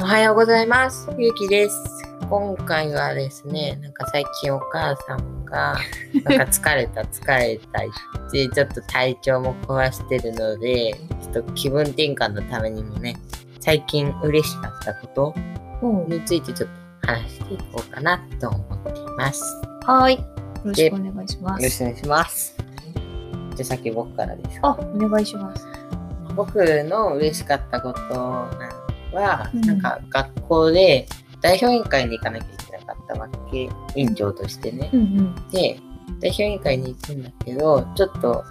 [0.00, 1.08] おはようございます。
[1.18, 1.74] ゆうきです。
[2.28, 5.78] 今回はですね、なんか最近お母さんが、
[6.24, 10.92] なんか疲れた疲れた言って、ちょっと体調も壊してるので、
[11.22, 13.16] ちょっと気分転換のためにもね、
[13.60, 15.34] 最近嬉しかったこと
[15.80, 16.68] うんについてちょっ
[17.00, 18.58] と話していこうかなと思
[18.90, 19.42] っています。
[19.86, 20.16] はい。
[20.16, 20.22] よ
[20.64, 21.62] ろしくお願いします。
[21.62, 22.56] よろしくお願いします。
[23.54, 24.58] じゃあ先僕からです。
[24.60, 25.66] あ、お願いします。
[26.34, 28.00] 僕の嬉しかったこと
[29.14, 29.60] は、うん。
[29.62, 31.06] なんか学校で
[31.40, 34.90] 代表委員会に行かなきゃいけなかったわけ委員長としてね。
[34.92, 35.34] うんうん。
[35.50, 35.78] で
[36.20, 38.44] 代表委員会に行くんだけどちょっと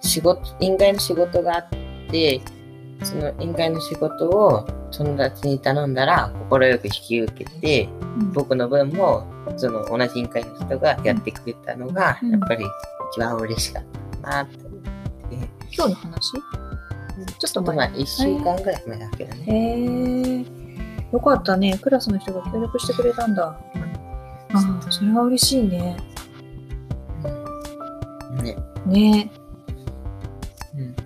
[0.00, 1.68] 仕事委員会の仕事があっ
[2.10, 2.40] て
[3.02, 7.88] その委員会の仕事を友達に頼んだら快く引き受けて
[8.32, 12.30] 僕の分もその同じ委員会の人がやってくれたのが、うん。
[12.30, 12.64] やっぱり
[13.12, 13.84] 一番嬉しかっ
[14.22, 14.90] たなって思って、
[15.76, 16.32] 今日の話？
[17.26, 17.88] ちょっと前。
[17.90, 19.44] 1週間ぐらい前だけどね。
[19.46, 20.62] へえ。
[21.12, 21.78] よかったね。
[21.78, 23.58] クラスの人が協力してくれたんだ。
[24.54, 25.96] ああ、それは嬉しいね。
[28.42, 28.56] ね。
[28.86, 29.30] ね
[30.74, 30.96] うん。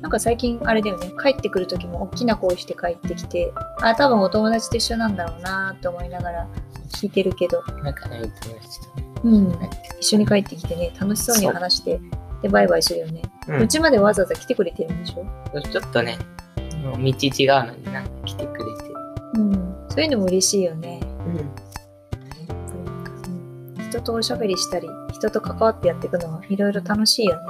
[0.00, 1.12] なんか最近あれだよね。
[1.22, 6.48] 帰ってくる時も大きな声して帰ってきて、あ、多分お友達と一緒なんだろうなって思いながら
[6.94, 9.06] 聞いてるけど、仲のいい友達とね。
[9.24, 9.58] うん。
[10.00, 12.00] 一緒に帰ってきてね、楽しそうに話して、
[12.46, 13.22] で、バイバイするよね。
[13.48, 15.60] ううちまでわざわざ来てくれてるんでしょ？
[15.60, 16.18] ちょっとね、
[16.82, 17.12] もう道違う
[17.64, 18.94] のにな、来てくれてる。
[19.34, 19.52] うん。
[19.88, 21.00] そういうのも嬉しいよね。
[21.26, 21.36] うん。
[21.36, 21.50] うん
[23.88, 27.42] 人とおしゃべりしたり、人と関わってやっていくのはいろいろ楽しいよね。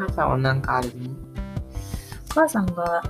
[0.00, 1.10] お母さんはなんかあるの？
[1.10, 3.02] お母さんが、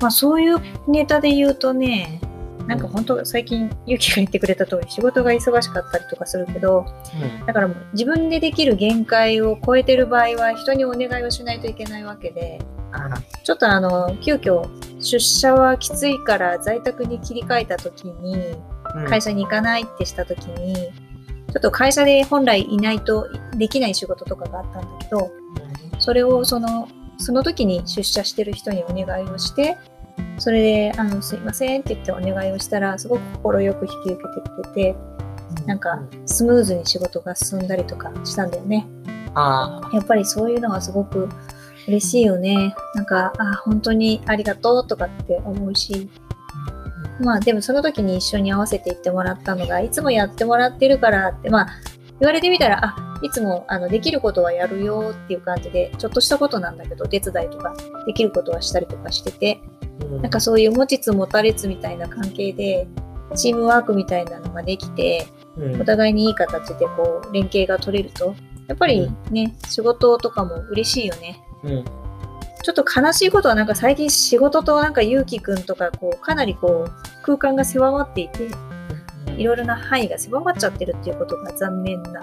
[0.00, 0.56] まあそういう
[0.88, 2.20] ネタで言うとね、
[2.66, 6.86] なんか本当最近ゆきが言ってくれた通り仕事が忙しかったりとかするけど、
[7.46, 12.58] だからもう自分でできる限界を超えてる場合は人にお願いをしないといけないわけで、
[12.92, 14.68] あちょっとあの、急遽
[15.00, 18.56] 出社はきついから在宅に切り替えた時に、
[18.94, 19.08] うん。
[19.08, 25.30] 会社に行かないってした時に、ちょっと会社で本来いないとできない仕事とかがあったんだけど、
[25.98, 26.88] それをその、
[27.18, 29.76] その時に出社してる人にお願いをして、
[30.38, 34.96] それで、あの、すいませんって言ってお願いをしたら、すごく快く引き受けてくれて、
[35.66, 38.86] なんか、スムーズに仕事が進んだりとかしたんだよね。
[39.36, 41.28] あやっぱりそういうのはすごく
[41.88, 42.74] 嬉しいよね。
[42.94, 46.08] なんか、あ、本当にありがとうとかって思うし、
[47.20, 51.66] まあでもその時に一緒に合わせていってもらったのが、いつもやってもらってるからって、まあ
[52.20, 57.74] 言われてみたら、あ、いつもあのできることはやるよっていう感じで、ちょっとしたことなんだけど、お手伝いとか
[58.06, 59.73] できることはしたりとかしてて、あ。
[60.20, 62.86] なんかそういう持ちつ持たれつみたいな関係で、
[63.34, 65.26] チームワークみたいなのができて、
[65.56, 68.34] うん、お互いにいい形でこう連携が取れると、
[68.68, 71.40] やっぱりね、仕事とかも嬉しいよね。
[71.64, 71.84] うん。
[72.62, 78.48] ちょっと悲しいことはなんか最近仕事となんかゆうきくんとかこうかなりこう空間が狭まっていて
[79.36, 82.22] いろいろな範囲が狭まっちゃってるっていうことが残念な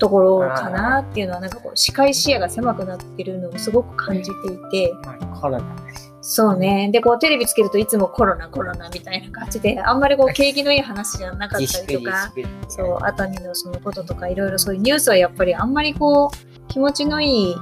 [0.00, 4.92] ところかなっていうのはなんかこう視界視野が狭くなってるのをすごく感じていて、
[5.40, 5.76] コロナ。
[6.22, 7.86] そうねでこうテレビつけるとい。
[7.86, 9.22] つもコロナコロナみたい。
[9.22, 10.78] な感じであんまりこう景気のい。
[10.78, 10.80] い。
[10.80, 12.32] 話じゃなかったりとか。
[12.68, 14.34] そう熱海のそのこととかい。
[14.34, 14.50] ろい。
[14.50, 14.78] ろそうい。
[14.78, 17.52] うニュースはやっぱりあんまりこう気持ちのい。
[17.52, 17.54] い。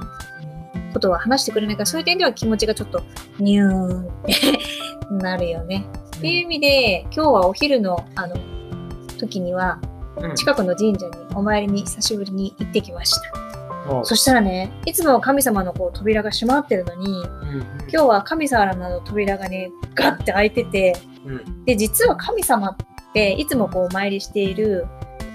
[0.93, 1.75] ことは話してくれない。
[1.75, 2.03] から、そうい。
[2.03, 3.03] う点では気持ちがちょっと
[3.39, 4.33] ニューンって
[5.11, 5.85] なるよね。
[6.17, 6.39] ってい。
[6.39, 8.35] う意味で、今日はお昼のあの
[9.19, 9.79] 時には、
[10.35, 13.49] 近くの神社にお参りに久しぶりに行ってきました。
[14.03, 17.21] そしたらね、いつもは神様のこう扉が閉まってるのに、うん。
[17.91, 21.65] 今日は神様の扉がね、ガッて開いてて、うん。
[21.65, 22.75] で、実は神様っ
[23.13, 24.85] ていつもこうお参りしている、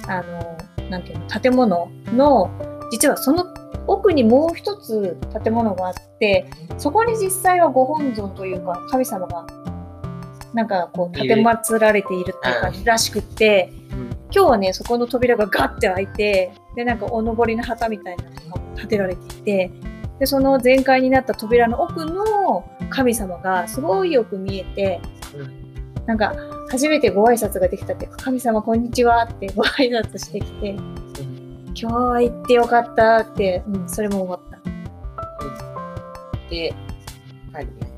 [0.07, 0.57] あの、
[0.89, 2.51] なんていうの、建物の、
[2.93, 3.47] 実はその
[3.87, 6.47] 奥にもう一つ建物があって、
[6.79, 9.47] そこに実際はご本尊というか神様が、
[10.53, 14.04] なんかこう、建て祀られているっていう感じらしくって、うん。
[14.35, 19.71] 今日はね、そこの扉がガッて開いて、で、なんかおのぼりの旗みたいなのが建てられていて、
[20.19, 25.01] で、その全開になった扉の奥の神様がすごいよく見えて、
[26.07, 26.35] なんか
[26.69, 34.59] 初めてご挨拶ができたっていうか、神様こんにちはってご挨拶してきて、今日は行ってよかったって、うん、それも思った。
[36.51, 36.75] で、
[37.53, 37.94] はい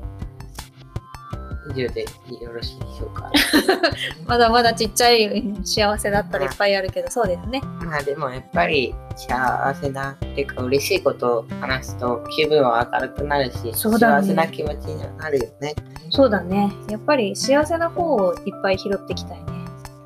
[1.67, 1.73] ね。
[1.75, 2.01] 以上で
[2.43, 3.31] よろしいでしょうか。
[4.25, 7.61] まだまだちっちゃいうん幸せだったらいっぱいあるけど、そうですね。
[7.83, 15.75] まあでもやっぱり幸せなっていうか嬉しいことを話すと気分は明るくなるし、ね幸せな気持ちになるよね。
[16.09, 16.71] そうだね。
[16.89, 19.45] やっぱり幸せな方をいっぱい拾っていきたいね。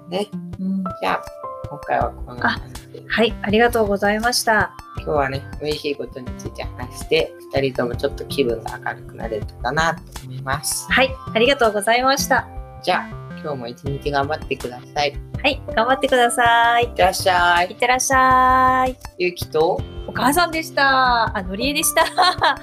[0.09, 0.27] ね。
[0.59, 1.23] うん、じゃあ
[1.69, 3.03] 今回はこんな感じで。
[3.07, 4.71] はい、ありがとうございました。
[5.03, 10.91] 今日はね、嬉しいことについて話して、二人ともちょっと気分が明るくなれたかなと思います。
[10.91, 12.47] はい、ありがとうございました。
[12.83, 15.09] じゃあ、今日も一日頑張ってください。
[15.09, 16.93] いっはい、頑張ってください。
[16.93, 17.67] てらっしゃい。
[17.67, 18.95] いってらっしゃい。
[19.17, 21.35] ゆうきと、お母さんでした。
[21.35, 22.05] あ、のりえでした。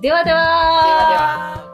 [0.00, 0.32] ではでは。
[0.32, 1.71] ではでは。